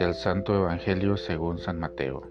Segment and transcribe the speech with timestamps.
[0.00, 2.22] Del Santo Evangelio según San Mateo.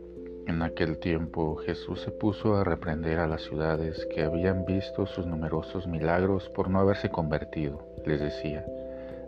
[0.47, 5.27] En aquel tiempo Jesús se puso a reprender a las ciudades que habían visto sus
[5.27, 7.87] numerosos milagros por no haberse convertido.
[8.07, 8.65] Les decía,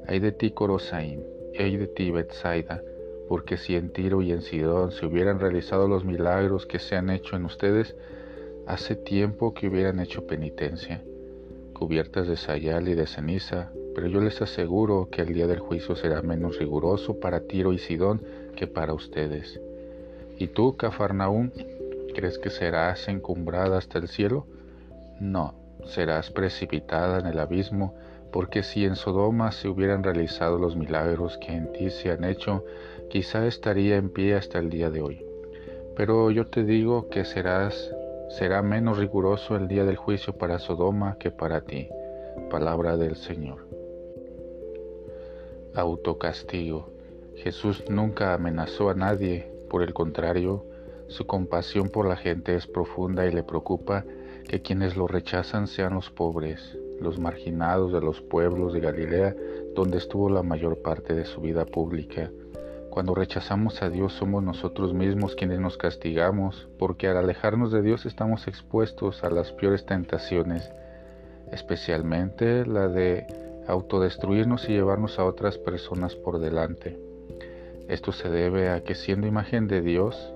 [0.08, 1.23] hay de ti Corosaín,
[1.59, 2.81] hay de ti Betsaida,
[3.30, 7.11] porque si en Tiro y en Sidón se hubieran realizado los milagros que se han
[7.11, 7.95] hecho en ustedes,
[8.66, 11.03] hace tiempo que hubieran hecho penitencia,
[11.73, 15.95] cubiertas de sayal y de ceniza, pero yo les aseguro que el día del juicio
[15.95, 18.22] será menos riguroso para Tiro y Sidón
[18.56, 19.59] que para ustedes.
[20.38, 21.52] ¿Y tú, Cafarnaún,
[22.16, 24.45] crees que serás encumbrada hasta el cielo?
[25.20, 27.95] No, serás precipitada en el abismo,
[28.31, 32.64] porque si en Sodoma se hubieran realizado los milagros que en ti se han hecho,
[33.09, 35.26] quizá estaría en pie hasta el día de hoy.
[35.95, 37.92] Pero yo te digo que serás
[38.31, 41.89] será menos riguroso el día del juicio para Sodoma que para ti.
[42.50, 43.70] Palabra del Señor.
[45.73, 46.89] Autocastigo.
[47.36, 50.66] Jesús nunca amenazó a nadie, por el contrario,
[51.08, 54.05] su compasión por la gente es profunda y le preocupa
[54.47, 59.36] que quienes lo rechazan sean los pobres, los marginados de los pueblos de Galilea
[59.73, 62.30] donde estuvo la mayor parte de su vida pública.
[62.89, 68.05] Cuando rechazamos a Dios somos nosotros mismos quienes nos castigamos, porque al alejarnos de Dios
[68.05, 70.70] estamos expuestos a las peores tentaciones,
[71.52, 73.26] especialmente la de
[73.67, 76.98] autodestruirnos y llevarnos a otras personas por delante.
[77.88, 80.33] Esto se debe a que siendo imagen de Dios,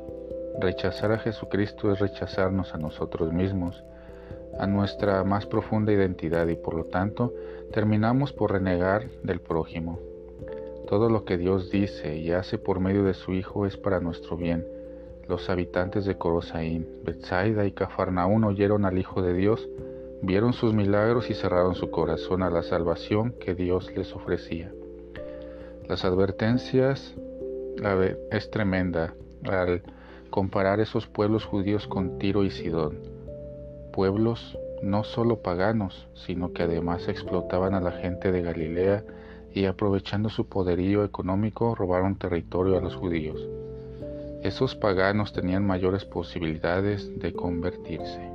[0.59, 3.83] rechazar a Jesucristo es rechazarnos a nosotros mismos,
[4.59, 7.33] a nuestra más profunda identidad y por lo tanto
[7.71, 9.99] terminamos por renegar del prójimo.
[10.87, 14.37] Todo lo que Dios dice y hace por medio de su Hijo es para nuestro
[14.37, 14.65] bien.
[15.27, 19.67] Los habitantes de Corosaín, Bethsaida y Cafarnaún oyeron al Hijo de Dios,
[20.25, 24.71] vieron sus milagros y cerraron su corazón a la salvación que Dios les ofrecía.
[25.87, 27.15] Las advertencias
[28.31, 29.83] es tremenda al
[30.31, 32.97] comparar esos pueblos judíos con Tiro y Sidón,
[33.93, 39.03] pueblos no solo paganos, sino que además explotaban a la gente de Galilea
[39.53, 43.39] y aprovechando su poderío económico robaron territorio a los judíos.
[44.43, 48.34] Esos paganos tenían mayores posibilidades de convertirse.